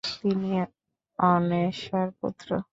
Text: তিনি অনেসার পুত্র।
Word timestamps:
তিনি 0.03 0.49
অনেসার 1.19 2.07
পুত্র। 2.19 2.49